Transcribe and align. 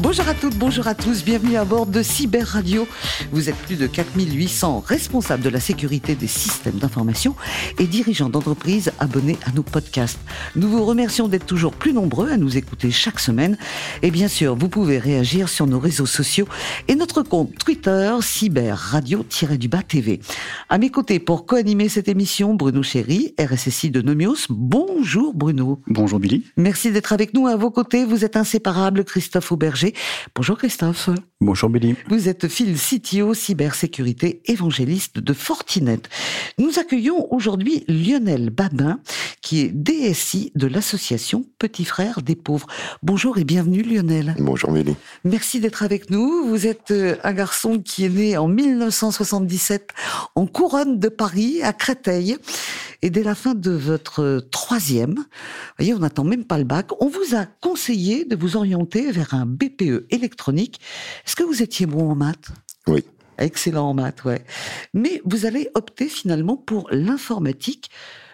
Bonjour 0.00 0.28
à 0.28 0.34
toutes, 0.34 0.56
bonjour 0.56 0.88
à 0.88 0.94
tous, 0.96 1.24
bienvenue 1.24 1.56
à 1.56 1.64
bord 1.64 1.86
de 1.86 2.02
Cyber 2.02 2.44
Radio. 2.44 2.88
Vous 3.30 3.48
êtes 3.48 3.54
plus 3.54 3.76
de 3.76 3.86
4800 3.86 4.82
responsables 4.84 5.42
de 5.42 5.48
la 5.48 5.60
sécurité 5.60 6.16
des 6.16 6.26
systèmes 6.26 6.78
d'information 6.78 7.36
et 7.78 7.86
dirigeants 7.86 8.28
d'entreprises 8.28 8.92
abonnés 8.98 9.38
à 9.46 9.52
nos 9.52 9.62
podcasts. 9.62 10.18
Nous 10.56 10.68
vous 10.68 10.84
remercions 10.84 11.28
d'être 11.28 11.46
toujours 11.46 11.74
plus 11.74 11.92
nombreux 11.92 12.28
à 12.28 12.36
nous 12.36 12.56
écouter 12.56 12.90
chaque 12.90 13.20
semaine. 13.20 13.56
Et 14.02 14.10
bien 14.10 14.26
sûr, 14.26 14.56
vous 14.56 14.68
pouvez 14.68 14.98
réagir 14.98 15.48
sur 15.48 15.68
nos 15.68 15.78
réseaux 15.78 16.06
sociaux 16.06 16.48
et 16.88 16.96
notre 16.96 17.22
compte 17.22 17.56
Twitter 17.56 18.12
Cyber 18.20 18.76
Radio-du-Bas 18.76 19.82
TV. 19.84 20.20
À 20.70 20.78
mes 20.78 20.90
côtés 20.90 21.20
pour 21.20 21.46
co-animer 21.46 21.88
cette 21.88 22.08
émission, 22.08 22.54
Bruno 22.54 22.82
Chéry, 22.82 23.32
RSSI 23.38 23.90
de 23.90 24.02
Nomios. 24.02 24.48
Bonjour 24.48 25.34
Bruno. 25.34 25.80
Bonjour 25.86 26.18
Billy. 26.18 26.42
Merci 26.56 26.90
d'être 26.90 27.12
avec 27.12 27.32
nous. 27.32 27.46
À 27.46 27.54
vos 27.54 27.70
côtés, 27.70 28.04
vous 28.04 28.24
êtes 28.24 28.36
inséparable, 28.36 29.04
Christophe 29.04 29.52
Auberger. 29.52 29.83
Bonjour 30.34 30.56
Christophe. 30.56 31.10
Bonjour 31.44 31.68
Billy. 31.68 31.94
Vous 32.08 32.30
êtes 32.30 32.48
Phil 32.48 32.74
CTO 32.74 33.34
cybersécurité 33.34 34.40
évangéliste 34.46 35.18
de 35.18 35.32
Fortinet. 35.34 36.00
Nous 36.56 36.78
accueillons 36.78 37.30
aujourd'hui 37.34 37.84
Lionel 37.86 38.48
Babin, 38.48 38.98
qui 39.42 39.60
est 39.60 39.68
DSI 39.68 40.52
de 40.54 40.66
l'association 40.66 41.44
Petit 41.58 41.84
Frères 41.84 42.22
des 42.22 42.34
Pauvres. 42.34 42.66
Bonjour 43.02 43.36
et 43.36 43.44
bienvenue 43.44 43.82
Lionel. 43.82 44.34
Bonjour 44.38 44.72
Billy. 44.72 44.96
Merci 45.24 45.60
d'être 45.60 45.82
avec 45.82 46.08
nous. 46.08 46.46
Vous 46.46 46.66
êtes 46.66 46.92
euh, 46.92 47.16
un 47.24 47.34
garçon 47.34 47.78
qui 47.78 48.06
est 48.06 48.08
né 48.08 48.38
en 48.38 48.48
1977 48.48 49.90
en 50.36 50.46
couronne 50.46 50.98
de 50.98 51.10
Paris, 51.10 51.62
à 51.62 51.74
Créteil. 51.74 52.38
Et 53.04 53.10
dès 53.10 53.22
la 53.22 53.34
fin 53.34 53.54
de 53.54 53.70
votre 53.70 54.42
troisième, 54.50 55.16
vous 55.16 55.24
voyez, 55.78 55.92
on 55.92 55.98
n'attend 55.98 56.24
même 56.24 56.46
pas 56.46 56.56
le 56.56 56.64
bac, 56.64 56.86
on 57.00 57.08
vous 57.08 57.36
a 57.36 57.44
conseillé 57.44 58.24
de 58.24 58.34
vous 58.34 58.56
orienter 58.56 59.12
vers 59.12 59.34
un 59.34 59.44
BPE 59.44 60.06
électronique. 60.08 60.80
Est-ce 61.34 61.42
que 61.42 61.48
vous 61.48 61.64
étiez 61.64 61.86
bon 61.86 62.12
en 62.12 62.14
maths? 62.14 62.52
Oui. 62.86 63.02
Excellent 63.38 63.88
en 63.88 63.94
maths, 63.94 64.22
ouais. 64.22 64.44
Mais 64.92 65.20
vous 65.24 65.46
allez 65.46 65.68
opter 65.74 66.06
finalement 66.06 66.56
pour 66.56 66.86
l'informatique 66.92 67.90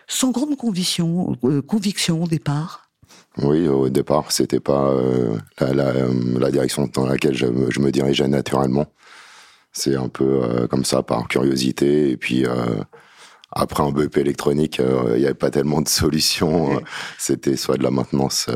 sans 0.06 0.32
grande 0.32 0.54
conviction, 0.58 1.34
euh, 1.44 1.62
conviction 1.62 2.22
au 2.22 2.26
départ? 2.26 2.90
Oui, 3.38 3.66
au 3.68 3.88
départ, 3.88 4.32
c'était 4.32 4.60
pas 4.60 4.90
euh, 4.90 5.34
la, 5.60 5.72
la, 5.72 5.92
la, 6.38 6.50
direction 6.50 6.90
dans 6.92 7.06
laquelle 7.06 7.34
je 7.34 7.46
me, 7.46 7.70
je 7.70 7.80
me 7.80 7.90
dirigeais 7.90 8.28
naturellement. 8.28 8.84
C'est 9.72 9.96
un 9.96 10.10
peu 10.10 10.42
euh, 10.42 10.66
comme 10.66 10.84
ça, 10.84 11.02
par 11.02 11.26
curiosité. 11.26 12.10
Et 12.10 12.18
puis, 12.18 12.44
euh, 12.44 12.82
après 13.50 13.82
un 13.82 13.92
BEP 13.92 14.18
électronique, 14.18 14.78
il 14.78 15.20
n'y 15.20 15.24
avait 15.24 15.32
pas 15.32 15.50
tellement 15.50 15.80
de 15.80 15.88
solutions. 15.88 16.82
C'était 17.16 17.56
soit 17.56 17.78
de 17.78 17.82
la 17.82 17.90
maintenance 17.90 18.50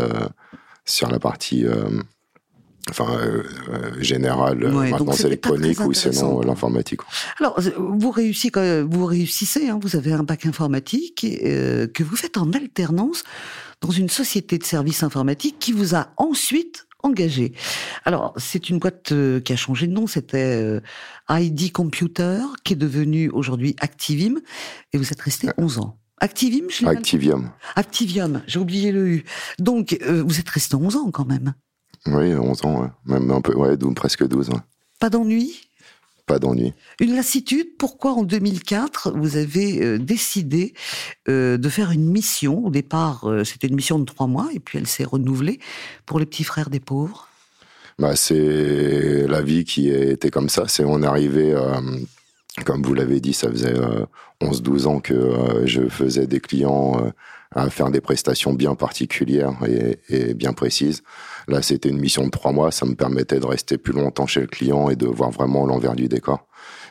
sur 0.85 1.09
la 1.09 1.19
partie 1.19 1.65
enfin 2.91 3.19
générale, 3.99 4.65
Ouais, 4.65 4.71
donc 4.71 4.91
maintenance 4.91 5.17
c'était 5.17 5.37
pas 5.37 5.51
électronique 5.51 5.81
ou 5.81 5.93
sinon 5.93 6.11
intéressant. 6.11 6.41
l'informatique. 6.43 7.01
Alors, 7.41 7.61
vous 7.79 8.11
réussissez, 8.11 8.83
vous 8.83 9.07
réussissez, 9.07 9.69
hein, 9.69 9.79
vous 9.81 9.97
avez 9.97 10.13
un 10.13 10.23
bac 10.23 10.47
informatique 10.47 11.27
euh, 11.45 11.87
que 11.87 12.03
vous 12.03 12.17
faites 12.17 12.37
en 12.37 12.53
alternance 12.53 13.25
dans 13.81 13.91
une 13.91 14.09
société 14.09 14.59
de 14.59 14.65
services 14.65 15.03
informatiques 15.03 15.57
qui 15.59 15.73
vous 15.73 15.95
a 15.95 16.09
ensuite 16.17 16.87
engagé. 17.05 17.53
Alors, 18.05 18.33
c'est 18.37 18.71
une 18.71 18.79
boîte 18.79 19.13
euh, 19.13 19.41
qui 19.41 19.53
a 19.53 19.57
changé 19.57 19.87
de 19.87 19.93
nom, 19.93 20.07
c'était 20.07 20.59
euh, 20.63 20.81
ID 21.31 21.71
Computer, 21.71 22.41
qui 22.65 22.73
est 22.73 22.77
devenu 22.77 23.29
aujourd'hui 23.29 23.77
Activim, 23.81 24.41
et 24.93 24.99
vous 24.99 25.13
êtes 25.13 25.21
resté 25.21 25.49
11 25.59 25.79
ans. 25.79 25.99
Activim, 26.21 26.65
je 26.71 26.87
Activium. 26.87 27.51
Activium, 27.77 28.43
j'ai 28.47 28.59
oublié 28.59 28.93
le 28.93 29.07
U. 29.09 29.25
Donc, 29.59 29.99
euh, 30.03 30.23
vous 30.27 30.41
êtes 30.41 30.49
resté 30.49 30.77
11 30.77 30.97
ans 30.97 31.11
quand 31.11 31.27
même. 31.27 31.55
Oui, 32.07 32.35
11 32.35 32.65
ans, 32.65 32.83
ouais. 32.83 32.89
même 33.07 33.31
un 33.31 33.41
peu, 33.41 33.55
ouais, 33.55 33.77
12, 33.77 33.95
presque 33.95 34.27
12. 34.27 34.51
ouais. 34.51 34.57
Pas 34.99 35.11
d'ennui? 35.11 35.69
Pas 36.27 36.39
d'ennui. 36.39 36.73
Une 37.01 37.15
lassitude, 37.15 37.77
pourquoi 37.79 38.13
en 38.13 38.23
2004 38.23 39.13
vous 39.13 39.37
avez 39.37 39.83
euh, 39.83 39.99
décidé 39.99 40.73
euh, 41.29 41.59
de 41.59 41.69
faire 41.69 41.91
une 41.91 42.11
mission? 42.11 42.65
Au 42.65 42.71
départ, 42.71 43.29
euh, 43.29 43.45
c'était 43.45 43.67
une 43.67 43.75
mission 43.75 43.99
de 43.99 44.05
trois 44.05 44.27
mois 44.27 44.49
et 44.55 44.61
puis 44.61 44.79
elle 44.79 44.87
s'est 44.87 45.05
renouvelée 45.05 45.61
pour 46.07 46.19
les 46.19 46.25
petits 46.27 46.45
frères 46.45 46.71
des 46.71 46.81
pauvres? 46.81 47.29
Bah, 47.99 48.17
c'est 48.17 49.27
la 49.27 49.43
vie 49.43 49.65
qui 49.65 49.91
était 49.91 50.31
comme 50.31 50.49
ça. 50.49 50.65
C'est 50.67 50.85
on 50.85 51.03
euh, 51.03 51.81
comme 52.65 52.83
vous 52.83 52.95
l'avez 52.95 53.21
dit, 53.21 53.35
ça 53.35 53.51
faisait 53.51 53.79
euh, 53.79 54.07
11-12 54.41 54.87
ans 54.87 55.01
que 55.01 55.63
je 55.67 55.89
faisais 55.89 56.27
des 56.27 56.41
clients 56.41 57.13
à 57.55 57.71
faire 57.71 57.91
des 57.91 58.01
prestations 58.01 58.53
bien 58.53 58.75
particulières 58.75 59.55
et, 59.67 59.99
et 60.09 60.35
bien 60.35 60.53
précises. 60.53 61.03
Là, 61.49 61.63
c'était 61.63 61.89
une 61.89 61.99
mission 61.99 62.25
de 62.25 62.31
trois 62.31 62.53
mois. 62.53 62.71
Ça 62.71 62.87
me 62.87 62.95
permettait 62.95 63.41
de 63.41 63.47
rester 63.47 63.79
plus 63.79 63.93
longtemps 63.93 64.27
chez 64.27 64.41
le 64.41 64.47
client 64.47 64.89
et 64.91 64.97
de 64.97 65.07
voir 65.07 65.31
vraiment 65.31 65.67
l'envers 65.67 65.95
du 65.95 66.09
décor. 66.09 66.47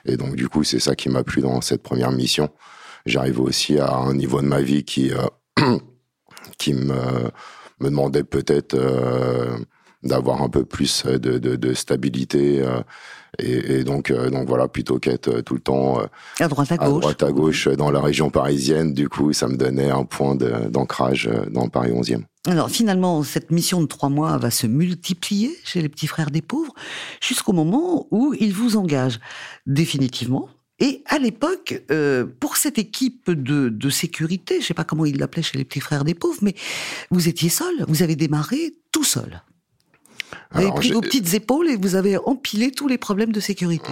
Et 0.05 0.17
donc, 0.17 0.35
du 0.35 0.49
coup, 0.49 0.63
c'est 0.63 0.79
ça 0.79 0.95
qui 0.95 1.09
m'a 1.09 1.23
plu 1.23 1.41
dans 1.41 1.61
cette 1.61 1.81
première 1.81 2.11
mission. 2.11 2.49
J'arrivais 3.05 3.39
aussi 3.39 3.79
à 3.79 3.93
un 3.95 4.13
niveau 4.13 4.41
de 4.41 4.47
ma 4.47 4.61
vie 4.61 4.83
qui, 4.83 5.11
euh, 5.11 5.25
qui 6.57 6.73
me, 6.73 6.93
me 7.79 7.89
demandait 7.89 8.23
peut-être 8.23 8.75
euh, 8.75 9.57
d'avoir 10.03 10.41
un 10.41 10.49
peu 10.49 10.65
plus 10.65 11.05
de, 11.05 11.17
de, 11.17 11.55
de 11.55 11.73
stabilité. 11.73 12.63
Et, 13.39 13.79
et 13.79 13.83
donc, 13.83 14.11
euh, 14.11 14.29
donc 14.29 14.47
voilà, 14.47 14.67
plutôt 14.67 14.99
qu'être 14.99 15.27
euh, 15.29 15.41
tout 15.41 15.55
le 15.55 15.59
temps 15.59 15.99
euh, 15.99 16.05
À 16.39 16.47
droite, 16.47 16.71
à 16.71 16.75
à 16.75 16.87
gauche. 16.89 17.01
droite 17.01 17.23
à 17.23 17.31
gauche 17.31 17.67
dans 17.67 17.91
la 17.91 18.01
région 18.01 18.29
parisienne, 18.29 18.93
du 18.93 19.09
coup, 19.09 19.33
ça 19.33 19.47
me 19.47 19.57
donnait 19.57 19.89
un 19.89 20.05
point 20.05 20.35
d'ancrage 20.35 21.29
dans 21.49 21.67
Paris 21.67 21.91
11e. 21.91 22.23
Alors 22.45 22.69
finalement, 22.69 23.23
cette 23.23 23.51
mission 23.51 23.81
de 23.81 23.87
trois 23.87 24.09
mois 24.09 24.37
va 24.37 24.51
se 24.51 24.67
multiplier 24.67 25.51
chez 25.63 25.81
les 25.81 25.89
petits 25.89 26.07
frères 26.07 26.29
des 26.29 26.41
pauvres 26.41 26.73
jusqu'au 27.21 27.53
moment 27.53 28.07
où 28.11 28.33
ils 28.37 28.53
vous 28.53 28.75
engagent 28.75 29.19
définitivement. 29.65 30.49
Et 30.79 31.03
à 31.07 31.19
l'époque, 31.19 31.83
euh, 31.91 32.25
pour 32.39 32.57
cette 32.57 32.77
équipe 32.77 33.31
de, 33.31 33.69
de 33.69 33.89
sécurité, 33.89 34.59
je 34.59 34.65
sais 34.65 34.73
pas 34.73 34.83
comment 34.83 35.05
ils 35.05 35.17
l'appelaient 35.17 35.43
chez 35.43 35.57
les 35.57 35.63
petits 35.63 35.79
frères 35.79 36.03
des 36.03 36.15
pauvres, 36.15 36.39
mais 36.41 36.55
vous 37.11 37.29
étiez 37.29 37.49
seul, 37.49 37.73
vous 37.87 38.03
avez 38.03 38.17
démarré 38.17 38.73
tout 38.91 39.05
seul. 39.05 39.41
Vous 40.53 40.61
avez 40.61 40.71
pris 40.71 40.91
vos 40.91 41.01
petites 41.01 41.33
épaules 41.33 41.69
et 41.69 41.75
vous 41.75 41.95
avez 41.95 42.17
empilé 42.17 42.71
tous 42.71 42.87
les 42.87 42.97
problèmes 42.97 43.31
de 43.31 43.39
sécurité. 43.39 43.91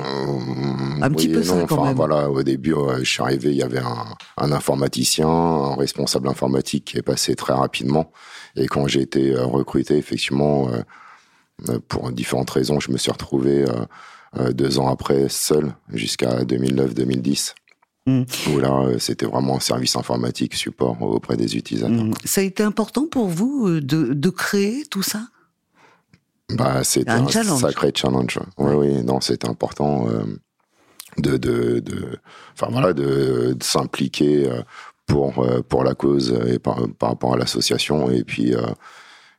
Un 1.01 1.09
petit 1.09 1.29
peu 1.29 1.43
ça, 1.43 1.65
quand 1.67 1.85
même. 1.85 1.95
Voilà, 1.95 2.29
au 2.29 2.43
début, 2.43 2.73
euh, 2.73 2.99
je 2.99 3.09
suis 3.09 3.21
arrivé, 3.21 3.49
il 3.49 3.57
y 3.57 3.63
avait 3.63 3.79
un, 3.79 4.05
un 4.37 4.51
informaticien, 4.51 5.27
un 5.27 5.75
responsable 5.75 6.27
informatique 6.27 6.85
qui 6.85 6.97
est 6.97 7.01
passé 7.01 7.35
très 7.35 7.53
rapidement. 7.53 8.11
Et 8.55 8.67
quand 8.67 8.87
j'ai 8.87 9.01
été 9.01 9.33
euh, 9.33 9.45
recruté, 9.45 9.97
effectivement, 9.97 10.69
euh, 10.69 10.81
euh, 11.69 11.79
pour 11.87 12.11
différentes 12.11 12.49
raisons, 12.49 12.79
je 12.79 12.91
me 12.91 12.97
suis 12.97 13.11
retrouvé 13.11 13.63
euh, 13.63 13.85
euh, 14.39 14.51
deux 14.51 14.79
ans 14.79 14.87
après 14.89 15.27
seul 15.29 15.73
jusqu'à 15.91 16.43
2009-2010. 16.43 17.53
Mm. 18.07 18.23
Où 18.49 18.59
là, 18.59 18.81
euh, 18.83 18.97
c'était 18.99 19.25
vraiment 19.27 19.57
un 19.57 19.59
service 19.59 19.95
informatique 19.95 20.55
support 20.55 21.01
auprès 21.01 21.37
des 21.37 21.55
utilisateurs. 21.55 21.99
Hum, 21.99 22.13
Ça 22.25 22.41
a 22.41 22.43
été 22.43 22.63
important 22.63 23.05
pour 23.07 23.27
vous 23.27 23.67
euh, 23.67 23.81
de, 23.81 24.13
de 24.13 24.29
créer 24.29 24.85
tout 24.89 25.03
ça? 25.03 25.27
Bah, 26.55 26.83
c'était 26.83 27.09
Un 27.11 27.25
un, 27.25 27.27
challenge. 27.29 27.61
sacré 27.61 27.91
challenge. 27.95 28.39
Oui, 28.57 28.73
oui, 28.75 29.03
non, 29.03 29.21
c'était 29.21 29.47
important 29.47 30.07
euh, 30.09 30.23
de, 31.17 31.37
de, 31.37 31.79
de, 31.79 32.19
enfin 32.53 32.67
voilà, 32.71 32.93
de, 32.93 33.53
de 33.57 33.63
s'impliquer 33.63 34.49
euh, 34.49 34.61
pour 35.07 35.39
euh, 35.43 35.61
pour 35.61 35.83
la 35.83 35.93
cause 35.93 36.33
et 36.47 36.59
par, 36.59 36.77
par 36.99 37.09
rapport 37.09 37.33
à 37.33 37.37
l'association. 37.37 38.09
Et 38.11 38.23
puis 38.23 38.53
euh, 38.55 38.61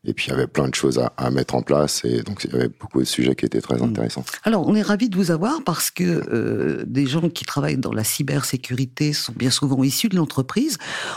et 0.05 0.15
puis 0.15 0.27
il 0.27 0.31
y 0.31 0.33
avait 0.35 0.49
plein 0.49 0.67
de 0.69 0.75
choses 0.75 0.99
à, 0.99 1.13
à 1.17 1.31
mettre 1.31 1.55
en 1.55 1.63
place 1.63 2.05
et 2.05 2.23
donc 2.23 2.43
il 2.45 2.51
y 2.53 2.57
avait 2.57 2.69
beaucoup 2.69 2.99
de 2.99 3.05
sujets 3.05 3.37
qui 3.37 3.45
étaient 3.47 3.61
très 3.61 3.77
Mm. 3.79 3.85
intéressants. 3.85 4.25
Alors, 4.43 4.67
on 4.67 4.75
est 4.75 4.83
ravis 4.83 5.09
de 5.09 5.17
vous 5.17 5.31
avoir 5.31 5.63
parce 5.65 5.93
que 5.93 6.03
euh, 6.05 6.83
des 6.87 7.07
gens 7.07 7.29
qui 7.31 7.45
travaillent 7.45 7.77
dans 7.79 7.93
la 7.93 8.03
cybersécurité 8.05 9.13
sont 9.13 9.33
bien 9.37 9.51
souvent 9.51 9.81
issus 9.85 10.09
de 10.09 10.17
l'entreprise. 10.17 10.77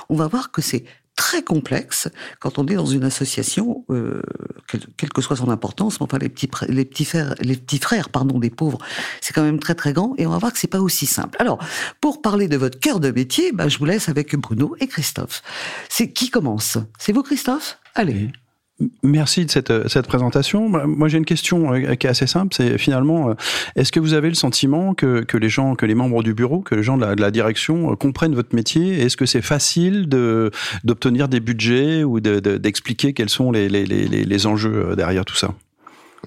On 0.09 0.15
va 0.15 0.27
voir 0.27 0.51
que 0.51 0.61
c'est 0.61 0.85
très 1.15 1.43
complexe 1.43 2.09
quand 2.39 2.59
on 2.59 2.67
est 2.67 2.75
dans 2.75 2.85
une 2.85 3.03
association, 3.03 3.85
euh, 3.89 4.21
quelle, 4.67 4.81
quelle 4.97 5.09
que 5.09 5.21
soit 5.21 5.37
son 5.37 5.49
importance. 5.49 5.99
mais 5.99 6.05
Enfin, 6.05 6.17
les 6.17 6.29
petits, 6.29 6.49
les 6.67 6.85
petits 6.85 7.05
frères, 7.05 7.35
les 7.39 7.55
petits 7.55 7.79
frères, 7.79 8.09
pardon, 8.09 8.39
des 8.39 8.49
pauvres, 8.49 8.79
c'est 9.21 9.33
quand 9.33 9.43
même 9.43 9.59
très 9.59 9.75
très 9.75 9.93
grand. 9.93 10.13
Et 10.17 10.27
on 10.27 10.31
va 10.31 10.37
voir 10.37 10.53
que 10.53 10.59
c'est 10.59 10.67
pas 10.67 10.81
aussi 10.81 11.05
simple. 11.05 11.37
Alors, 11.39 11.59
pour 12.01 12.21
parler 12.21 12.47
de 12.47 12.57
votre 12.57 12.79
cœur 12.79 12.99
de 12.99 13.11
métier, 13.11 13.51
bah, 13.51 13.67
je 13.67 13.77
vous 13.77 13.85
laisse 13.85 14.09
avec 14.09 14.35
Bruno 14.35 14.75
et 14.79 14.87
Christophe. 14.87 15.41
C'est 15.89 16.11
qui 16.11 16.29
commence? 16.29 16.77
C'est 16.99 17.13
vous, 17.13 17.23
Christophe? 17.23 17.79
Allez. 17.95 18.31
Merci 19.03 19.45
de 19.45 19.51
cette, 19.51 19.71
euh, 19.71 19.87
cette 19.87 20.05
présentation. 20.05 20.67
Moi, 20.67 21.07
j'ai 21.07 21.17
une 21.17 21.23
question 21.25 21.73
euh, 21.73 21.95
qui 21.95 22.07
est 22.07 22.09
assez 22.09 22.27
simple. 22.27 22.53
C'est 22.53 22.77
finalement, 22.77 23.29
euh, 23.29 23.33
est-ce 23.77 23.91
que 23.93 24.01
vous 24.01 24.13
avez 24.13 24.27
le 24.27 24.35
sentiment 24.35 24.93
que, 24.93 25.21
que 25.21 25.37
les 25.37 25.47
gens, 25.47 25.75
que 25.75 25.85
les 25.85 25.95
membres 25.95 26.23
du 26.23 26.33
bureau, 26.33 26.59
que 26.59 26.75
les 26.75 26.83
gens 26.83 26.97
de 26.97 27.05
la, 27.05 27.31
direction 27.31 27.95
comprennent 27.95 28.35
votre 28.35 28.53
métier 28.53 29.01
Est-ce 29.01 29.15
que 29.15 29.25
c'est 29.25 29.41
facile 29.41 30.09
de 30.09 30.51
d'obtenir 30.83 31.29
des 31.29 31.39
budgets 31.39 32.03
ou 32.03 32.19
de- 32.19 32.41
de- 32.41 32.57
d'expliquer 32.57 33.13
quels 33.13 33.29
sont 33.29 33.51
les, 33.51 33.69
les, 33.69 33.85
les, 33.85 34.07
les- 34.07 34.45
enjeux 34.45 34.93
derrière 34.97 35.23
tout 35.23 35.35
ça? 35.37 35.53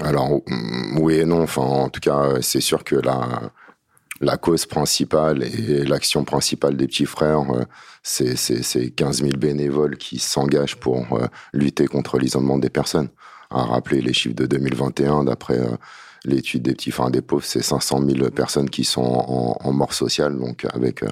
Alors 0.01 0.41
mm, 0.47 0.99
oui 1.01 1.17
et 1.17 1.25
non. 1.27 1.43
Enfin, 1.43 1.63
en 1.63 1.89
tout 1.91 2.01
cas, 2.01 2.37
c'est 2.41 2.63
sûr 2.63 2.83
que 2.83 2.97
la 2.97 3.53
la 4.21 4.37
cause 4.37 4.67
principale 4.67 5.43
et 5.43 5.85
l'action 5.85 6.25
principale 6.25 6.77
des 6.77 6.87
petits 6.87 7.07
frères, 7.07 7.43
c'est 8.03 8.37
c'est 8.37 8.91
15 8.91 9.23
000 9.23 9.33
bénévoles 9.39 9.97
qui 9.97 10.19
s'engagent 10.19 10.77
pour 10.77 11.07
lutter 11.53 11.87
contre 11.87 12.19
l'isolement 12.19 12.59
des 12.59 12.71
personnes. 12.71 13.09
À 13.51 13.65
rappeler 13.65 14.01
les 14.01 14.13
chiffres 14.13 14.35
de 14.35 14.47
2021, 14.47 15.25
d'après 15.25 15.59
l'étude 16.25 16.63
des 16.63 16.73
petits 16.75 16.91
frères 16.91 17.11
des 17.11 17.23
pauvres, 17.23 17.45
c'est 17.45 17.63
500 17.63 18.03
000 18.07 18.31
personnes 18.31 18.69
qui 18.69 18.85
sont 18.85 19.01
en, 19.61 19.73
mort 19.73 19.95
sociale, 19.95 20.37
donc 20.39 20.67
avec 20.73 21.05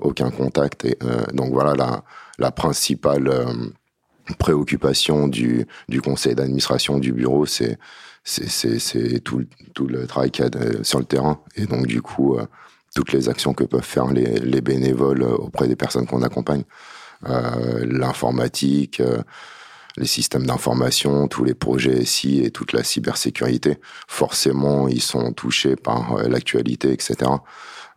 aucun 0.00 0.30
contact. 0.30 0.84
Et 0.84 0.98
donc 1.32 1.52
voilà 1.52 1.74
la, 1.74 2.02
la 2.38 2.50
principale 2.50 3.30
préoccupation 4.34 5.28
du, 5.28 5.66
du 5.88 6.00
conseil 6.00 6.34
d'administration 6.34 6.98
du 6.98 7.12
bureau, 7.12 7.46
c'est 7.46 7.78
c'est 8.26 9.20
tout, 9.20 9.44
tout 9.72 9.86
le 9.86 10.06
travail 10.06 10.30
qu'il 10.30 10.44
y 10.44 10.48
a 10.48 10.84
sur 10.84 10.98
le 10.98 11.04
terrain. 11.04 11.40
Et 11.54 11.66
donc, 11.66 11.86
du 11.86 12.02
coup, 12.02 12.36
euh, 12.36 12.46
toutes 12.94 13.12
les 13.12 13.28
actions 13.28 13.54
que 13.54 13.64
peuvent 13.64 13.82
faire 13.82 14.06
les, 14.06 14.40
les 14.40 14.60
bénévoles 14.60 15.22
euh, 15.22 15.36
auprès 15.36 15.68
des 15.68 15.76
personnes 15.76 16.06
qu'on 16.06 16.22
accompagne. 16.22 16.64
Euh, 17.28 17.86
L'informatique, 17.88 19.00
euh, 19.00 19.22
les 19.96 20.06
systèmes 20.06 20.46
d'information, 20.46 21.28
tous 21.28 21.44
les 21.44 21.54
projets 21.54 22.04
SI 22.04 22.40
et 22.42 22.50
toute 22.50 22.72
la 22.72 22.82
cybersécurité, 22.82 23.78
forcément, 24.08 24.88
ils 24.88 25.00
sont 25.02 25.32
touchés 25.32 25.76
par 25.76 26.16
l'actualité, 26.28 26.92
etc. 26.92 27.30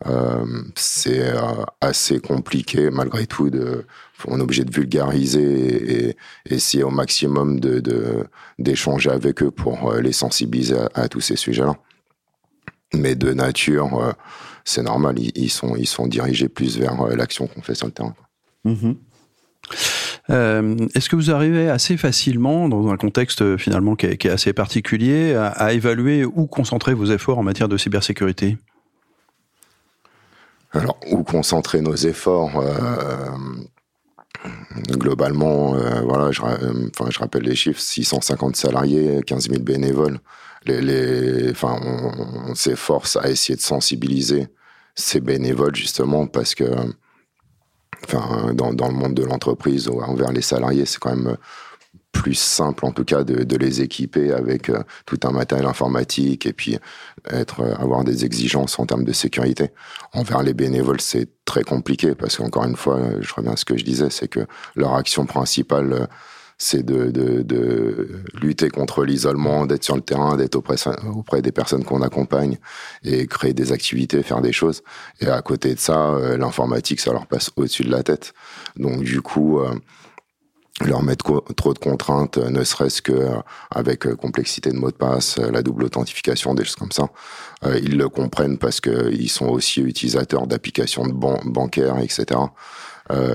Euh, 0.07 0.45
c'est 0.75 1.33
assez 1.81 2.19
compliqué 2.19 2.89
malgré 2.89 3.27
tout 3.27 3.49
on 4.27 4.39
est 4.39 4.41
obligé 4.41 4.63
de 4.63 4.73
vulgariser 4.73 6.07
et, 6.09 6.17
essayer 6.49 6.83
au 6.83 6.89
maximum 6.89 7.59
d'échanger 8.57 9.09
avec 9.09 9.43
eux 9.43 9.51
pour 9.51 9.91
euh, 9.91 10.01
les 10.01 10.11
sensibiliser 10.11 10.75
à, 10.93 11.07
tous 11.07 11.21
ces 11.21 11.35
sujets-là. 11.35 11.75
Mais 12.93 13.15
de 13.15 13.33
nature, 13.33 13.99
euh, 13.99 14.11
c'est 14.65 14.81
normal, 14.81 15.15
ils, 15.19 15.49
sont 15.49 16.07
dirigés 16.07 16.49
plus 16.49 16.77
vers 16.77 16.99
euh, 17.01 17.15
l'action 17.15 17.47
qu'on 17.47 17.61
fait 17.61 17.75
sur 17.75 17.87
le 17.87 17.93
terrain. 17.93 18.15
Mm-hmm. 18.65 18.95
Est-ce 20.95 21.09
que 21.09 21.15
vous 21.15 21.31
arrivez 21.31 21.69
assez 21.69 21.97
facilement, 21.97 22.69
dans 22.69 22.89
un 22.89 22.97
contexte 22.97 23.57
finalement 23.57 23.95
qui 23.95 24.05
est, 24.05 24.25
assez 24.27 24.53
particulier, 24.53 25.33
à, 25.35 25.73
évaluer 25.73 26.23
où 26.23 26.45
concentrer 26.45 26.93
vos 26.93 27.05
efforts 27.05 27.39
en 27.39 27.43
matière 27.43 27.67
de 27.67 27.77
cybersécurité? 27.77 28.57
Alors, 30.71 30.99
où 31.11 31.23
concentrer 31.23 31.81
nos 31.81 31.95
efforts 31.95 32.61
globalement, 34.91 35.75
euh, 35.75 36.01
voilà, 36.01 36.31
je, 36.31 36.41
euh, 36.41 36.89
enfin, 36.93 37.09
je 37.09 37.19
rappelle 37.19 37.43
les 37.43 37.55
chiffres 37.55 37.79
650 37.79 38.55
salariés, 38.55 39.21
15 39.25 39.49
000 39.49 39.63
bénévoles. 39.63 40.19
Les, 40.65 40.81
les, 40.81 41.51
enfin, 41.51 41.79
on, 41.83 42.53
s'efforce 42.55 43.15
à 43.15 43.29
essayer 43.29 43.55
de 43.55 43.61
sensibiliser 43.61 44.47
ces 44.95 45.19
bénévoles 45.21 45.75
justement 45.75 46.27
parce 46.27 46.55
que, 46.55 46.65
enfin, 48.03 48.53
dans, 48.53 48.73
dans 48.73 48.87
le 48.87 48.93
monde 48.93 49.13
de 49.13 49.23
l'entreprise 49.23 49.87
envers 49.87 50.31
les 50.31 50.41
salariés, 50.41 50.85
c'est 50.85 50.99
quand 50.99 51.15
même 51.15 51.37
plus 52.11 52.35
simple 52.35 52.85
en 52.85 52.91
tout 52.91 53.05
cas 53.05 53.23
de, 53.23 53.55
les 53.55 53.81
équiper 53.81 54.31
avec 54.31 54.69
euh, 54.69 54.83
tout 55.05 55.19
un 55.23 55.31
matériel 55.31 55.67
informatique 55.67 56.45
et 56.45 56.53
puis 56.53 56.77
être 57.29 57.61
euh, 57.61 57.75
avoir 57.75 58.03
des 58.03 58.25
exigences 58.25 58.79
en 58.79 58.85
termes 58.85 59.03
de 59.03 59.13
sécurité. 59.13 59.71
Envers 60.13 60.43
les 60.43 60.53
bénévoles, 60.53 61.01
c'est 61.01 61.29
très 61.45 61.63
compliqué 61.63 62.15
parce 62.15 62.37
qu'encore 62.37 62.65
une 62.65 62.75
fois, 62.75 62.99
je 63.21 63.33
reviens 63.33 63.53
à 63.53 63.57
ce 63.57 63.65
que 63.65 63.77
je 63.77 63.83
disais, 63.83 64.09
c'est 64.09 64.27
que 64.27 64.41
leur 64.75 64.95
action 64.95 65.25
principale 65.25 65.93
euh, 65.93 66.05
c'est 66.61 66.83
de, 66.83 67.09
de, 67.09 67.41
de, 67.41 68.21
lutter 68.41 68.69
contre 68.69 69.05
l'isolement, 69.05 69.65
d'être 69.65 69.85
sur 69.85 69.95
le 69.95 70.01
terrain, 70.01 70.35
d'être 70.35 70.57
auprès, 70.57 70.75
auprès 71.15 71.41
des 71.41 71.53
personnes 71.53 71.85
qu'on 71.85 72.01
accompagne 72.01 72.57
et 73.01 73.27
créer 73.27 73.53
des 73.53 73.71
activités, 73.71 74.21
faire 74.23 74.41
des 74.41 74.51
choses. 74.51 74.81
Et 75.21 75.27
à 75.27 75.41
côté 75.41 75.73
de 75.73 75.79
ça, 75.79 76.17
l'informatique, 76.37 76.99
ça 76.99 77.13
leur 77.13 77.27
passe 77.27 77.49
au-dessus 77.55 77.85
de 77.85 77.91
la 77.91 78.03
tête. 78.03 78.33
Donc 78.75 79.03
du 79.03 79.21
coup, 79.21 79.61
leur 80.87 81.03
mettre 81.03 81.43
trop 81.55 81.73
de 81.73 81.79
contraintes, 81.79 82.37
euh, 82.37 82.49
ne 82.49 82.63
serait-ce 82.63 83.01
que 83.01 83.11
euh, 83.11 83.35
avec 83.71 84.05
euh, 84.05 84.15
complexité 84.15 84.71
de 84.71 84.77
mots 84.77 84.91
de 84.91 84.95
passe, 84.95 85.37
la 85.37 85.61
double 85.61 85.83
authentification, 85.83 86.53
des 86.53 86.63
choses 86.63 86.75
comme 86.75 86.91
ça. 86.91 87.09
ils 87.81 87.97
le 87.97 88.09
comprennent 88.09 88.57
parce 88.57 88.79
qu'ils 88.81 89.29
sont 89.29 89.47
aussi 89.47 89.81
utilisateurs 89.81 90.47
d'applications 90.47 91.05
de 91.05 91.13
bancaires, 91.13 91.99
etc. 91.99 92.39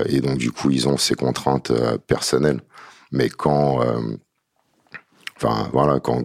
et 0.07 0.21
donc 0.21 0.37
du 0.37 0.51
coup, 0.51 0.71
ils 0.71 0.87
ont 0.87 0.97
ces 0.97 1.15
contraintes 1.15 1.71
personnelles. 2.07 2.61
Mais 3.11 3.29
quand, 3.29 3.81
enfin 5.37 5.69
voilà, 5.73 5.99
quand, 5.99 6.23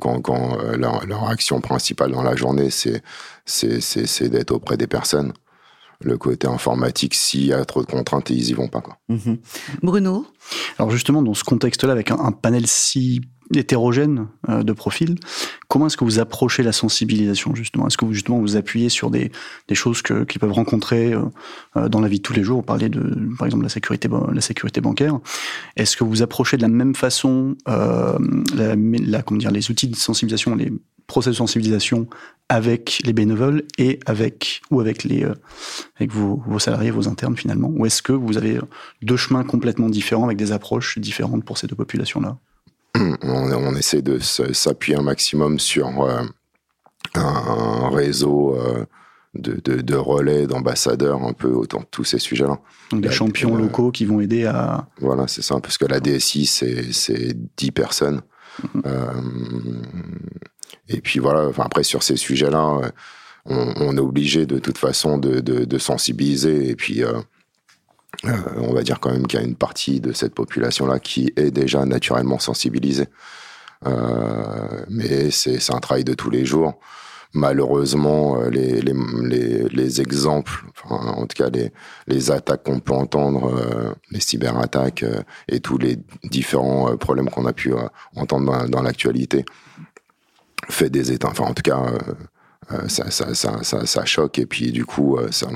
leur, 0.76 1.28
action 1.28 1.60
principale 1.60 2.12
dans 2.12 2.22
la 2.22 2.36
journée, 2.36 2.70
c'est 2.70 4.28
d'être 4.30 4.52
auprès 4.52 4.76
des 4.76 4.86
personnes 4.86 5.32
le 6.02 6.16
côté 6.16 6.46
informatique, 6.46 7.14
s'il 7.14 7.46
y 7.46 7.52
a 7.52 7.64
trop 7.64 7.82
de 7.82 7.90
contraintes, 7.90 8.30
ils 8.30 8.48
y 8.48 8.52
vont 8.54 8.68
pas. 8.68 8.80
Quoi. 8.80 8.96
Mhm. 9.08 9.38
Bruno? 9.82 10.26
Alors 10.80 10.90
justement, 10.90 11.20
dans 11.20 11.34
ce 11.34 11.44
contexte-là, 11.44 11.92
avec 11.92 12.10
un, 12.10 12.32
panel 12.32 12.66
si 12.66 13.20
hétérogène 13.54 14.28
euh, 14.48 14.62
de 14.62 14.72
profils, 14.72 15.14
comment 15.68 15.88
est-ce 15.88 15.98
que 15.98 16.04
vous 16.04 16.20
approchez 16.20 16.62
la 16.62 16.72
sensibilisation 16.72 17.52
Est-ce 17.52 17.98
que 17.98 18.06
vous 18.06 18.14
justement 18.14 18.38
vous 18.38 18.56
appuyez 18.56 18.88
sur 18.88 19.10
des, 19.10 19.30
choses 19.74 20.00
qu'ils 20.00 20.40
peuvent 20.40 20.52
rencontrer 20.52 21.12
euh, 21.12 21.24
euh, 21.76 21.90
dans 21.90 22.00
la 22.00 22.08
vie 22.08 22.16
de 22.16 22.22
tous 22.22 22.32
les 22.32 22.42
jours? 22.42 22.60
Vous 22.60 22.64
parlez 22.64 22.88
de, 22.88 23.14
par 23.36 23.44
exemple, 23.44 23.64
la 23.64 23.68
sécurité, 23.68 24.08
la 24.32 24.40
sécurité 24.40 24.80
bancaire. 24.80 25.18
Est-ce 25.76 25.98
que 25.98 26.04
vous 26.04 26.22
approchez 26.22 26.56
de 26.56 26.62
la 26.62 26.68
même 26.68 26.94
façon 26.94 27.56
les 28.56 29.70
outils 29.70 29.88
de 29.88 29.96
sensibilisation, 29.96 30.54
les 30.54 30.72
procès 31.06 31.28
de 31.28 31.34
sensibilisation 31.34 32.08
avec 32.50 33.00
les 33.04 33.12
bénévoles 33.12 33.62
et 33.78 34.00
avec 34.06 34.60
ou 34.72 34.80
avec 34.80 35.04
les 35.04 35.24
euh, 35.24 35.34
avec 35.96 36.10
vos, 36.10 36.42
vos, 36.46 36.58
salariés, 36.58 36.90
vos 36.90 37.08
internes 37.08 37.36
finalement? 37.36 37.72
Ou 37.76 37.86
est-ce 37.86 38.02
que 38.02 38.12
vous 38.12 38.36
avez 38.36 38.58
deux 39.02 39.16
chemins 39.16 39.44
complètement 39.44 39.88
différents 39.88 40.24
avec 40.24 40.36
des 40.36 40.50
approches 40.50 40.98
différentes 40.98 41.44
pour 41.44 41.56
ces 41.56 41.68
deux 41.68 41.76
populations-là? 41.76 42.36
On, 43.22 43.76
essaie 43.76 44.02
de 44.02 44.18
s'appuyer 44.18 44.98
un 44.98 45.02
maximum 45.02 45.60
sur 45.60 46.02
euh, 46.02 46.22
un 47.14 47.88
réseau 47.90 48.56
euh, 48.56 48.84
de, 49.34 49.60
de, 49.62 49.80
de, 49.80 49.94
relais, 49.94 50.48
d'ambassadeurs 50.48 51.22
un 51.22 51.32
peu 51.32 51.52
autour 51.52 51.82
de 51.82 51.86
tous 51.88 52.02
ces 52.02 52.18
sujets-là. 52.18 52.58
Donc 52.90 53.00
des 53.00 53.12
champions 53.12 53.54
locaux 53.54 53.92
qui 53.92 54.06
vont 54.06 54.20
aider 54.20 54.44
à... 54.46 54.88
Voilà, 54.98 55.28
c'est 55.28 55.42
ça, 55.42 55.60
parce 55.60 55.78
que 55.78 55.86
la 55.86 56.00
DSI, 56.00 56.46
c'est 56.46 57.32
10 57.56 57.70
personnes. 57.70 58.22
Mm-hmm. 58.74 58.92
Et 60.90 61.00
puis 61.00 61.20
voilà, 61.20 61.46
enfin 61.46 61.62
après 61.64 61.84
sur 61.84 62.02
ces 62.02 62.16
sujets-là, 62.16 62.80
euh, 63.48 63.72
on, 63.76 63.96
est 63.96 64.00
obligé 64.00 64.44
de 64.44 64.58
toute 64.58 64.76
façon 64.76 65.18
de, 65.18 65.78
sensibiliser. 65.78 66.68
Et 66.68 66.76
puis 66.76 67.04
euh, 67.04 67.12
euh, 68.24 68.36
on 68.56 68.74
va 68.74 68.82
dire 68.82 68.98
quand 69.00 69.12
même 69.12 69.26
qu'il 69.26 69.38
y 69.38 69.42
a 69.42 69.46
une 69.46 69.54
partie 69.54 70.00
de 70.00 70.12
cette 70.12 70.34
population-là 70.34 70.98
qui 70.98 71.32
est 71.36 71.50
déjà 71.50 71.84
naturellement 71.84 72.38
sensibilisée. 72.38 73.06
Mais 74.88 75.30
c'est 75.30 75.72
un 75.72 75.78
travail 75.78 76.04
de 76.04 76.14
tous 76.14 76.28
les 76.28 76.44
jours. 76.44 76.78
Malheureusement, 77.32 78.42
les, 78.50 78.80
les, 78.82 78.92
les, 79.22 79.68
les 79.68 80.00
exemples, 80.00 80.64
en 80.90 81.24
tout 81.26 81.36
cas 81.36 81.48
les, 82.08 82.30
attaques 82.32 82.64
qu'on 82.64 82.80
peut 82.80 82.92
entendre, 82.92 83.94
les 84.10 84.20
cyberattaques 84.20 85.04
et 85.46 85.60
tous 85.60 85.78
les 85.78 85.96
différents 86.24 86.96
problèmes 86.96 87.30
qu'on 87.30 87.46
a 87.46 87.52
pu 87.52 87.72
entendre 88.16 88.68
dans 88.68 88.82
l'actualité, 88.82 89.44
fait 90.80 90.90
des 90.90 91.12
états. 91.12 91.28
Enfin, 91.28 91.44
en 91.44 91.54
tout 91.54 91.62
cas, 91.62 91.78
euh, 91.78 91.98
euh, 92.72 92.88
ça, 92.88 93.10
ça, 93.10 93.34
ça, 93.34 93.86
ça, 93.86 94.04
choque 94.04 94.38
et 94.38 94.46
puis 94.46 94.72
du 94.72 94.84
coup, 94.84 95.16
euh, 95.16 95.28
ça, 95.30 95.48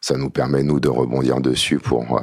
ça 0.00 0.16
nous 0.16 0.30
permet 0.30 0.62
nous 0.62 0.78
de 0.78 0.88
rebondir 0.88 1.40
dessus 1.40 1.78
pour. 1.78 2.20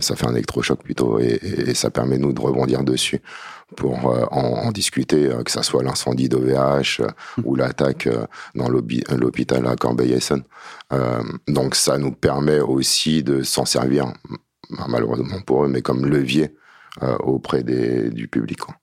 ça 0.00 0.16
fait 0.16 0.26
un 0.26 0.34
électrochoc 0.34 0.82
plutôt 0.82 1.18
et, 1.18 1.74
ça 1.74 1.90
permet 1.90 2.18
nous 2.18 2.32
de 2.32 2.40
rebondir 2.40 2.84
dessus 2.84 3.20
pour 3.76 3.94
en, 4.32 4.66
en, 4.66 4.70
discuter, 4.72 5.30
que 5.44 5.50
ça 5.50 5.62
soit 5.62 5.82
l'incendie 5.82 6.28
d'OVH 6.28 7.02
ou 7.44 7.54
l'attaque 7.56 8.08
dans 8.54 8.68
l'hôpital 8.68 9.66
à 9.66 9.76
Corbeil-Essonne. 9.76 10.44
donc 11.48 11.74
ça 11.74 11.96
nous 11.96 12.12
permet 12.12 12.60
aussi 12.60 13.22
de 13.22 13.42
s'en 13.42 13.64
servir, 13.64 14.12
malheureusement 14.88 15.40
pour 15.46 15.64
eux, 15.64 15.68
mais 15.68 15.80
comme 15.80 16.04
levier 16.04 16.54
auprès 17.20 17.62
des, 17.62 18.10
du 18.10 18.28
public. 18.28 18.58
Quoi. 18.60 18.74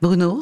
Bruno 0.00 0.40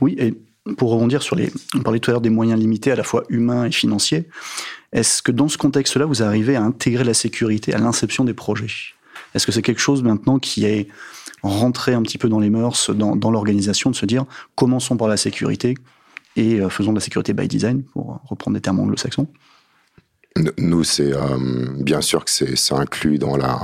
Oui, 0.00 0.14
et 0.18 0.34
pour 0.76 0.90
rebondir 0.90 1.22
sur 1.22 1.36
les. 1.36 1.52
On 1.74 1.80
parlait 1.80 2.00
tout 2.00 2.10
à 2.10 2.12
l'heure 2.12 2.20
des 2.20 2.30
moyens 2.30 2.58
limités, 2.58 2.90
à 2.90 2.96
la 2.96 3.04
fois 3.04 3.24
humains 3.28 3.66
et 3.66 3.72
financiers. 3.72 4.28
Est-ce 4.92 5.22
que 5.22 5.32
dans 5.32 5.48
ce 5.48 5.58
contexte-là, 5.58 6.06
vous 6.06 6.22
arrivez 6.22 6.56
à 6.56 6.62
intégrer 6.62 7.04
la 7.04 7.14
sécurité 7.14 7.74
à 7.74 7.78
l'inception 7.78 8.24
des 8.24 8.34
projets? 8.34 8.66
Est-ce 9.34 9.46
que 9.46 9.52
c'est 9.52 9.62
quelque 9.62 9.80
chose 9.80 10.02
maintenant 10.02 10.38
qui 10.38 10.64
est 10.64 10.88
rentré 11.42 11.94
un 11.94 12.02
petit 12.02 12.18
peu 12.18 12.28
dans 12.28 12.40
les 12.40 12.50
mœurs, 12.50 12.90
dans, 12.90 13.16
dans 13.16 13.30
l'organisation, 13.30 13.90
de 13.90 13.96
se 13.96 14.06
dire 14.06 14.24
commençons 14.54 14.96
par 14.96 15.08
la 15.08 15.16
sécurité 15.16 15.74
et 16.36 16.60
euh, 16.60 16.68
faisons 16.68 16.92
de 16.92 16.98
la 16.98 17.02
sécurité 17.02 17.32
by 17.32 17.46
design, 17.46 17.82
pour 17.82 18.20
reprendre 18.24 18.56
des 18.56 18.60
termes 18.60 18.80
anglo-saxons? 18.80 19.28
Nous, 20.58 20.84
c'est 20.84 21.14
euh, 21.14 21.38
bien 21.78 22.02
sûr 22.02 22.24
que 22.24 22.30
c'est 22.30 22.74
inclus 22.74 23.18
dans 23.18 23.36
la, 23.36 23.58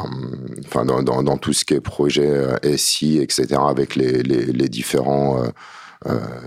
dans, 0.74 1.36
tout 1.38 1.52
ce 1.52 1.64
qui 1.64 1.74
est 1.74 1.80
projet 1.80 2.28
euh, 2.28 2.76
SI, 2.76 3.18
etc. 3.18 3.60
Avec 3.68 3.96
les, 3.96 4.22
les, 4.22 4.46
les 4.46 4.68
différents 4.68 5.42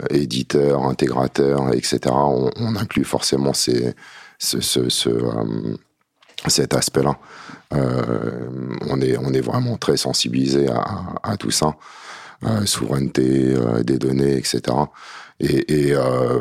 éditeurs, 0.10 0.84
intégrateurs, 0.84 1.74
etc. 1.74 2.00
On, 2.08 2.76
inclut 2.76 3.06
forcément 3.06 3.54
cet 3.54 3.94
aspect-là. 6.74 7.18
on 7.72 9.02
est 9.02 9.42
vraiment 9.42 9.78
très 9.78 9.96
sensibilisé 9.96 10.68
à, 10.68 10.84
à 11.24 11.38
tout 11.38 11.52
ça, 11.52 11.78
souveraineté 12.66 13.56
des 13.86 13.98
données, 13.98 14.36
etc. 14.36 14.62
Et, 15.40 15.90
et 15.92 15.96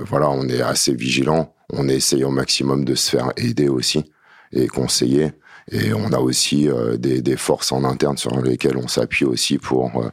voilà, 0.08 0.30
on 0.30 0.48
est 0.48 0.60
assez 0.60 0.92
vigilant. 0.92 1.54
On 1.72 1.88
essaye 1.88 2.24
au 2.24 2.30
maximum 2.30 2.84
de 2.84 2.96
se 2.96 3.10
faire 3.10 3.30
aider 3.36 3.68
aussi 3.68 4.12
et 4.52 4.66
conseiller. 4.66 5.32
Et 5.70 5.92
on 5.94 6.12
a 6.12 6.18
aussi 6.18 6.68
euh, 6.68 6.96
des, 6.96 7.22
des, 7.22 7.36
forces 7.36 7.72
en 7.72 7.84
interne 7.84 8.16
sur 8.16 8.40
lesquelles 8.40 8.76
on 8.76 8.88
s'appuie 8.88 9.24
aussi 9.24 9.58
pour 9.58 9.90
euh, 9.96 10.08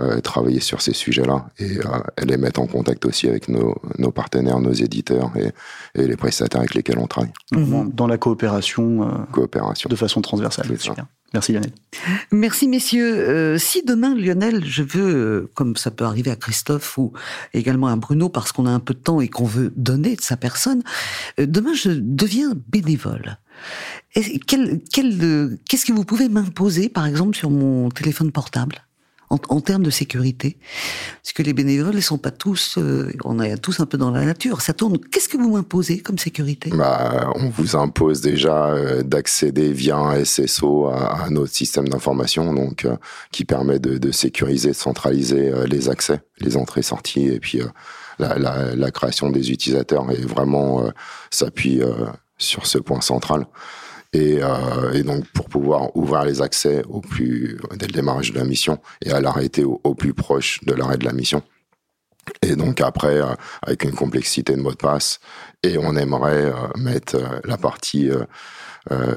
euh 0.00 0.20
travailler 0.20 0.60
sur 0.60 0.80
ces 0.80 0.94
sujets-là 0.94 1.46
et, 1.58 1.78
euh, 1.78 2.24
les 2.24 2.36
mettre 2.36 2.60
en 2.60 2.66
contact 2.66 3.04
aussi 3.04 3.28
avec 3.28 3.48
nos, 3.48 3.76
nos 3.98 4.10
partenaires, 4.10 4.60
nos 4.60 4.72
éditeurs 4.72 5.32
et, 5.36 5.50
et, 6.00 6.06
les 6.06 6.16
prestataires 6.16 6.60
avec 6.60 6.74
lesquels 6.74 6.98
on 6.98 7.06
travaille. 7.06 7.32
Mmh. 7.50 7.90
Dans 7.92 8.06
la 8.06 8.16
coopération, 8.16 9.26
coopération. 9.32 9.88
de 9.90 9.96
façon 9.96 10.22
transversale. 10.22 10.66
Merci 11.34 11.52
Lionel. 11.52 11.72
Merci 12.30 12.68
messieurs. 12.68 13.28
Euh, 13.28 13.58
si 13.58 13.82
demain 13.82 14.14
Lionel, 14.14 14.64
je 14.66 14.82
veux, 14.82 15.50
comme 15.54 15.76
ça 15.76 15.90
peut 15.90 16.04
arriver 16.04 16.30
à 16.30 16.36
Christophe 16.36 16.98
ou 16.98 17.12
également 17.54 17.88
à 17.88 17.96
Bruno, 17.96 18.28
parce 18.28 18.52
qu'on 18.52 18.66
a 18.66 18.70
un 18.70 18.80
peu 18.80 18.92
de 18.92 18.98
temps 18.98 19.20
et 19.20 19.28
qu'on 19.28 19.46
veut 19.46 19.72
donner 19.74 20.14
de 20.14 20.20
sa 20.20 20.36
personne, 20.36 20.82
demain 21.38 21.72
je 21.74 21.90
deviens 21.90 22.52
bénévole. 22.68 23.38
Qu'est-ce 24.14 25.86
que 25.86 25.92
vous 25.92 26.04
pouvez 26.04 26.28
m'imposer, 26.28 26.88
par 26.88 27.06
exemple, 27.06 27.36
sur 27.36 27.50
mon 27.50 27.88
téléphone 27.90 28.30
portable 28.30 28.84
en, 29.30 29.60
termes 29.62 29.82
de 29.82 29.90
sécurité? 29.90 30.58
Parce 31.22 31.32
que 31.32 31.42
les 31.42 31.54
bénévoles, 31.54 31.94
ils 31.94 32.02
sont 32.02 32.18
pas 32.18 32.30
tous, 32.30 32.76
euh, 32.76 33.10
on 33.24 33.40
est 33.40 33.56
tous 33.56 33.80
un 33.80 33.86
peu 33.86 33.96
dans 33.96 34.10
la 34.10 34.26
nature. 34.26 34.60
Ça 34.60 34.74
tourne. 34.74 34.98
Qu'est-ce 34.98 35.30
que 35.30 35.38
vous 35.38 35.50
m'imposez 35.50 36.00
comme 36.00 36.18
sécurité? 36.18 36.68
Bah, 36.74 37.32
On 37.36 37.48
vous 37.48 37.74
impose 37.74 38.20
déjà 38.20 38.66
euh, 38.66 39.02
d'accéder 39.02 39.72
via 39.72 39.96
un 39.96 40.22
SSO 40.22 40.88
à, 40.88 41.28
notre 41.30 41.54
système 41.54 41.88
d'information, 41.88 42.52
donc 42.52 42.84
euh, 42.84 42.96
qui 43.30 43.46
permet 43.46 43.78
de, 43.78 44.12
sécuriser, 44.12 44.68
de 44.68 44.74
centraliser 44.74 45.52
les 45.66 45.88
accès, 45.88 46.20
les 46.40 46.58
entrées-sorties, 46.58 47.28
et 47.28 47.40
puis 47.40 47.60
la, 48.18 48.90
création 48.90 49.30
des 49.30 49.50
utilisateurs. 49.50 50.10
Et 50.10 50.20
vraiment 50.20 50.84
s'appuie 51.30 51.80
sur 52.42 52.66
ce 52.66 52.78
point 52.78 53.00
central. 53.00 53.46
Et, 54.12 54.40
euh, 54.42 54.92
et, 54.92 55.02
donc 55.04 55.26
pour 55.28 55.48
pouvoir 55.48 55.96
ouvrir 55.96 56.24
les 56.24 56.42
accès 56.42 56.82
au 56.88 57.00
plus 57.00 57.58
dès 57.76 57.86
le 57.86 57.92
démarrage 57.92 58.32
de 58.32 58.38
la 58.38 58.44
mission 58.44 58.78
et 59.02 59.10
à 59.10 59.22
l'arrêter 59.22 59.64
au, 59.64 59.94
plus 59.94 60.12
proche 60.12 60.62
de 60.64 60.74
l'arrêt 60.74 60.98
de 60.98 61.06
la 61.06 61.12
mission. 61.12 61.42
Et 62.42 62.54
donc 62.54 62.82
après, 62.82 63.20
euh, 63.20 63.34
avec 63.62 63.84
une 63.84 63.94
complexité 63.94 64.54
de 64.54 64.60
mot 64.60 64.72
de 64.72 64.76
passe, 64.76 65.18
et 65.62 65.78
on 65.78 65.96
aimerait 65.96 66.44
euh, 66.44 66.52
mettre 66.76 67.16
la 67.44 67.56
partie 67.56 68.10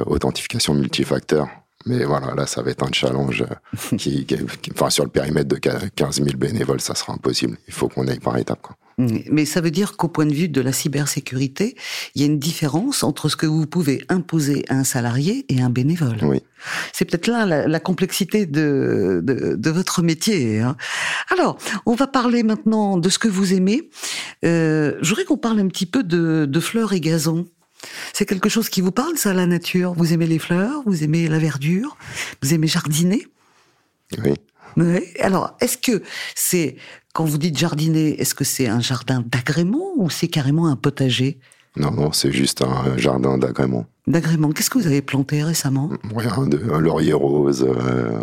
authentification 0.05 0.73
multifacteur. 0.75 1.47
Mais 1.87 2.03
voilà, 2.03 2.33
là, 2.33 2.47
ça 2.47 2.61
va 2.61 2.71
être 2.71 2.83
un 2.83 2.91
challenge 2.91 3.43
qui, 3.97 4.25
qui, 4.25 4.37
enfin, 4.71 4.89
sur 4.89 5.03
le 5.03 5.09
périmètre 5.09 5.49
de 5.49 5.57
15 5.57 6.23
000 6.23 6.37
bénévoles, 6.37 6.81
ça 6.81 6.95
sera 6.95 7.13
impossible. 7.13 7.57
Il 7.67 7.73
faut 7.73 7.89
qu'on 7.89 8.07
aille 8.07 8.19
par 8.19 8.37
étapes. 8.37 8.61
Quoi. 8.61 8.75
Mais 8.97 9.43
ça 9.43 9.59
veut 9.59 9.71
dire 9.71 9.97
qu'au 9.97 10.07
point 10.07 10.25
de 10.25 10.33
vue 10.33 10.47
de 10.47 10.61
la 10.61 10.71
cybersécurité, 10.71 11.75
il 12.15 12.21
y 12.21 12.23
a 12.23 12.27
une 12.27 12.39
différence 12.39 13.03
entre 13.03 13.27
ce 13.27 13.35
que 13.35 13.45
vous 13.45 13.67
pouvez 13.67 14.05
imposer 14.07 14.63
à 14.69 14.75
un 14.75 14.83
salarié 14.85 15.45
et 15.49 15.61
un 15.61 15.69
bénévole. 15.69 16.17
Oui. 16.21 16.41
C'est 16.93 17.03
peut-être 17.03 17.27
là 17.27 17.67
la, 17.67 17.79
complexité 17.79 18.45
de, 18.45 19.19
de, 19.21 19.55
de, 19.55 19.69
votre 19.69 20.01
métier. 20.01 20.61
Hein. 20.61 20.77
Alors, 21.29 21.57
on 21.85 21.93
va 21.93 22.07
parler 22.07 22.43
maintenant 22.43 22.97
de 22.97 23.09
ce 23.09 23.19
que 23.19 23.27
vous 23.27 23.53
aimez. 23.53 23.89
Euh, 24.45 24.97
je 25.01 25.09
voudrais 25.09 25.25
qu'on 25.25 25.37
parle 25.37 25.59
un 25.59 25.67
petit 25.67 25.85
peu 25.85 26.01
de, 26.03 26.45
de 26.49 26.59
fleurs 26.61 26.93
et 26.93 27.01
gazons. 27.01 27.45
C'est 28.13 28.25
quelque 28.25 28.49
chose 28.49 28.69
qui 28.69 28.79
vous 28.79 28.93
parle, 28.93 29.17
ça, 29.17 29.33
la 29.33 29.45
nature? 29.45 29.93
Vous 29.93 30.13
aimez 30.13 30.25
les 30.25 30.39
fleurs 30.39 30.81
Vous 30.85 31.03
aimez 31.03 31.27
la 31.27 31.37
verdure 31.37 31.97
Vous 32.41 32.53
aimez 32.53 32.67
jardiner? 32.67 33.27
Oui. 34.23 34.33
Oui. 34.77 35.03
Alors, 35.19 35.55
est-ce 35.59 35.77
que 35.77 36.01
c'est 36.35 36.77
quand 37.15 37.23
vous 37.23 37.37
dites 37.37 37.57
jardiner, 37.57 38.19
est-ce 38.19 38.35
que 38.35 38.43
c'est 38.43 38.67
un 38.67 38.81
jardin 38.81 39.23
d'agrément 39.25 39.93
ou 39.95 40.09
c'est 40.09 40.27
carrément 40.27 40.67
un 40.67 40.75
potager? 40.75 41.39
Non, 41.77 41.91
non, 41.91 42.11
c'est 42.11 42.31
juste 42.33 42.61
un 42.61 42.97
jardin 42.97 43.37
d'agrément. 43.37 43.85
D'agrément. 44.05 44.51
Qu'est-ce 44.51 44.69
que 44.69 44.77
vous 44.77 44.87
avez 44.87 45.01
planté 45.01 45.41
récemment? 45.41 45.89
Rien, 46.13 46.45
de, 46.45 46.61
un 46.73 46.79
laurier 46.79 47.13
rose. 47.13 47.65
Euh, 47.67 48.19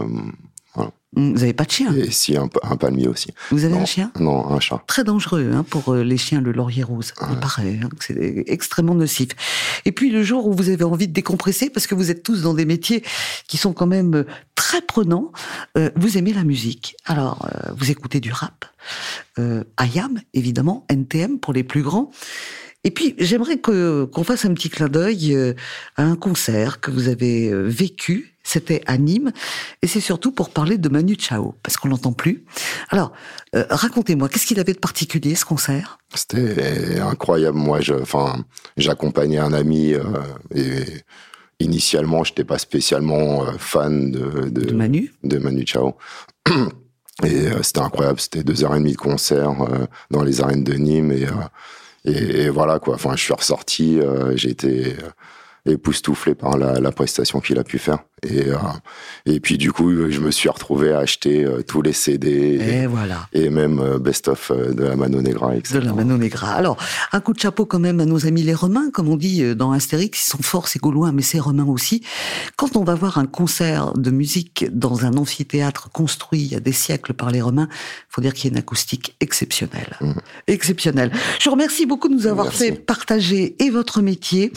vous 1.15 1.33
n'avez 1.33 1.53
pas 1.53 1.65
de 1.65 1.71
chien? 1.71 1.95
Et 1.95 2.11
si, 2.11 2.37
un, 2.37 2.49
un, 2.63 2.77
palmier 2.77 3.07
aussi. 3.07 3.33
Vous 3.51 3.65
avez 3.65 3.77
un 3.77 3.85
chien? 3.85 4.11
Non, 4.19 4.51
un 4.51 4.61
chat. 4.61 4.83
Très 4.87 5.05
dangereux 5.05 5.51
hein, 5.55 5.63
pour 5.69 5.93
euh, 5.93 6.03
les 6.03 6.17
chiens, 6.17 6.41
le 6.41 6.53
laurier 6.53 6.83
rose. 6.83 7.13
Il 7.31 7.37
paraît 7.37 7.81
hein, 7.83 7.89
que 7.99 8.05
c'est 8.05 8.45
extrêmement 8.47 8.95
nocif. 8.95 9.29
Et 9.85 9.93
puis 9.93 10.11
le 10.11 10.23
jour 10.23 10.47
où 10.47 10.53
vous 10.53 10.69
avez 10.69 10.85
envie 10.85 11.09
de 11.09 11.13
décompresser, 11.13 11.71
parce 11.71 11.87
que 11.87 11.95
vous 11.95 12.11
êtes 12.11 12.23
tous 12.23 12.43
dans 12.43 12.55
des 12.55 12.65
métiers 12.65 13.03
qui 13.47 13.57
sont 13.57 13.73
quand 13.73 13.87
même 13.87 14.15
euh, 14.15 14.25
très 14.55 14.81
prenants, 14.81 15.33
euh, 15.77 15.91
vous 15.97 16.17
aimez 16.17 16.33
la 16.33 16.45
musique. 16.45 16.97
Alors, 17.05 17.47
euh, 17.47 17.73
vous 17.77 17.91
écoutez 17.91 18.21
du 18.21 18.33
rap, 18.33 18.65
euh, 19.39 19.65
IAM, 19.81 20.21
évidemment, 20.35 20.87
NTM 20.89 21.41
pour 21.41 21.53
les 21.53 21.65
plus 21.65 21.83
grands. 21.83 22.11
Et 22.85 22.91
puis, 22.91 23.15
j'aimerais 23.19 23.59
que 23.59 24.05
qu'on 24.05 24.25
fasse 24.25 24.45
un 24.45 24.55
petit 24.55 24.69
clin 24.69 24.89
d'œil 24.89 25.35
euh, 25.35 25.55
à 25.97 26.03
un 26.03 26.17
concert 26.17 26.81
que 26.81 26.91
vous 26.91 27.09
avez 27.09 27.49
euh, 27.49 27.63
vécu. 27.63 28.35
C'était 28.45 28.83
à 28.87 28.99
Nîmes, 28.99 29.31
et 29.83 29.87
c'est 29.87 30.01
surtout 30.01 30.33
pour 30.33 30.51
parler 30.51 30.77
de 30.77 30.89
Manu 30.89 31.15
Chao, 31.17 31.55
parce 31.63 31.77
qu'on 31.77 31.87
l'entend 31.87 32.13
plus. 32.13 32.45
Alors, 32.89 33.13
euh, 33.55 33.65
racontez-moi, 33.71 34.29
qu'est-ce 34.29 34.47
qu'il 34.47 34.59
avait 34.59 34.73
de 34.73 34.81
particulier 34.81 35.37
ce 35.37 35.45
concert? 35.45 36.01
C'était 36.13 36.99
incroyable. 36.99 37.57
Moi, 37.57 37.81
je, 37.81 37.95
enfin, 37.95 38.45
j'accompagnais 38.77 39.39
un 39.39 39.53
ami 39.53 39.95
et 40.53 40.75
initialement, 41.61 42.25
j'étais 42.25 42.43
pas 42.43 42.59
spécialement 42.59 43.45
fan 43.59 44.11
de, 44.11 44.49
de, 44.49 44.65
de 44.65 44.75
Manu, 44.75 45.15
de 45.23 45.39
Manu 45.39 45.65
Chao. 45.65 45.95
Et 47.25 47.47
c'était 47.63 47.79
incroyable. 47.79 48.19
C'était 48.19 48.43
deux 48.43 48.65
heures 48.65 48.75
et 48.75 48.81
demie 48.81 48.93
de 48.93 48.97
concert 48.97 49.55
dans 50.11 50.25
les 50.25 50.41
arènes 50.41 50.65
de 50.65 50.75
Nîmes 50.75 51.13
et 51.13 51.27
et, 52.05 52.49
voilà 52.49 52.79
quoi. 52.79 52.95
Enfin, 52.95 53.17
je 53.17 53.23
suis 53.23 53.35
ressorti, 53.35 54.01
euh, 54.01 54.37
j'ai 54.37 54.51
été 54.51 54.97
époustouflé 55.67 56.35
par 56.35 56.57
la 56.57 56.93
prestation 56.93 57.41
qu'il 57.41 57.59
a 57.59 57.65
pu 57.65 57.79
faire. 57.79 57.99
Et, 58.25 58.51
euh, 58.51 58.57
et 59.27 59.41
puis 59.41 59.59
du 59.59 59.73
coup, 59.73 59.91
je 60.11 60.21
me 60.21 60.31
suis 60.31 60.49
retrouvé 60.49 60.93
à 60.93 60.99
acheter 60.99 61.45
euh, 61.45 61.63
tous 61.63 61.83
les 61.83 61.93
CD 61.93 62.31
et, 62.61 62.87
voilà. 62.87 63.27
et 63.33 63.51
même 63.51 63.81
euh, 63.81 63.99
best 63.99 64.29
of 64.29 64.53
de 64.53 64.85
la 64.85 64.95
Mano 64.95 65.21
Negra, 65.21 65.57
etc. 65.57 65.81
De 65.81 65.85
la 65.85 65.93
Mano 65.93 66.17
Negra. 66.17 66.53
Alors, 66.53 66.77
un 67.11 67.21
coup 67.21 67.33
de 67.33 67.41
chapeau 67.41 67.67
quand 67.67 67.81
même 67.81 67.99
à 67.99 68.05
nos 68.05 68.25
amis 68.25 68.45
les 68.45 68.55
Romains, 68.55 68.91
comme 68.93 69.09
on 69.09 69.17
dit 69.17 69.57
dans 69.57 69.73
Astérix, 69.73 70.25
ils 70.25 70.31
sont 70.31 70.43
forts 70.43 70.69
ces 70.69 70.79
Gaulois, 70.79 71.11
mais 71.11 71.23
c'est 71.23 71.41
Romains 71.41 71.67
aussi. 71.67 72.05
Quand 72.55 72.77
on 72.77 72.85
va 72.85 72.95
voir 72.95 73.19
un 73.19 73.27
concert 73.27 73.93
de 73.95 74.11
musique 74.13 74.67
dans 74.73 75.05
un 75.05 75.17
amphithéâtre 75.17 75.91
construit 75.91 76.43
il 76.43 76.53
y 76.53 76.55
a 76.55 76.61
des 76.61 76.73
siècles 76.73 77.15
par 77.15 77.33
les 77.33 77.43
Romains, 77.43 77.69
faut 78.09 78.21
dire 78.21 78.35
qu'il 78.35 78.45
y 78.45 78.49
a 78.49 78.53
une 78.53 78.59
acoustique 78.59 79.17
exceptionnelle. 79.19 79.97
Mmh. 80.01 80.13
Exceptionnelle. 80.47 81.11
Je 81.41 81.47
vous 81.47 81.55
remercie 81.57 81.87
beaucoup 81.87 82.09
de 82.09 82.15
nous 82.15 82.29
avoir 82.29 82.47
Merci. 82.47 82.67
fait 82.67 82.73
partager 82.73 83.57
et 83.59 83.71
votre 83.71 84.01
métier, 84.01 84.53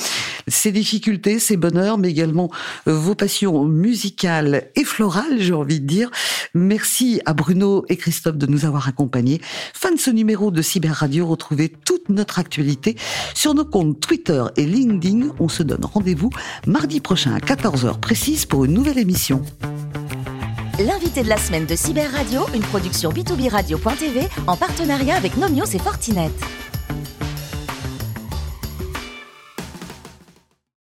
ses 0.48 0.72
difficultés, 0.72 1.40
ses 1.40 1.58
bonheurs, 1.58 1.98
mais 1.98 2.12
également 2.12 2.52
vos 2.86 3.16
passions 3.16 3.55
musicale 3.64 4.70
et 4.76 4.84
florale, 4.84 5.40
j'ai 5.40 5.54
envie 5.54 5.80
de 5.80 5.88
dire. 5.88 6.12
Merci 6.54 7.22
à 7.26 7.34
Bruno 7.34 7.86
et 7.90 7.98
Christophe 7.98 8.38
de 8.38 8.46
nous 8.46 8.66
avoir 8.66 8.88
accompagnés. 8.88 9.42
Fin 9.74 9.92
de 9.92 10.00
ce 10.00 10.10
numéro 10.10 10.52
de 10.52 10.62
Cyber 10.62 10.94
Radio. 10.94 11.26
Retrouvez 11.26 11.70
toute 11.70 12.10
notre 12.10 12.40
actualité 12.40 12.96
sur 13.34 13.54
nos 13.54 13.66
comptes 13.66 14.00
Twitter 14.00 14.44
et 14.58 14.66
LinkedIn. 14.66 15.30
On 15.40 15.50
se 15.50 15.64
donne 15.64 15.86
rendez-vous 15.86 16.30
mardi 16.68 17.00
prochain 17.00 17.34
à 17.34 17.40
14h 17.40 18.00
précise 18.00 18.46
pour 18.46 18.66
une 18.66 18.74
nouvelle 18.74 19.00
émission. 19.00 19.42
L'invité 20.80 21.24
de 21.24 21.30
la 21.30 21.38
semaine 21.38 21.66
de 21.66 21.76
Cyber 21.76 22.12
Radio, 22.12 22.42
une 22.54 22.62
production 22.62 23.10
b2b 23.12 23.50
radio.tv 23.50 24.28
en 24.46 24.58
partenariat 24.58 25.16
avec 25.16 25.38
Nomios 25.38 25.74
et 25.74 25.80
Fortinet. 25.80 26.30